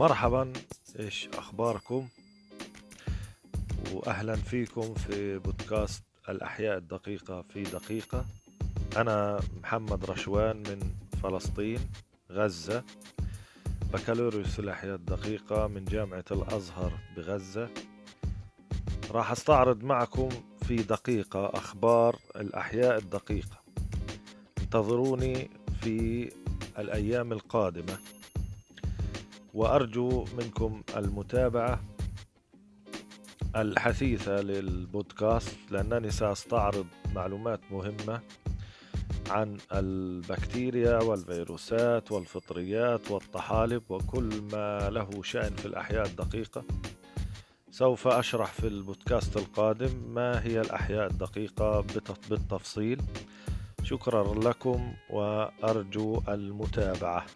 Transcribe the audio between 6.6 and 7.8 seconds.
الدقيقة في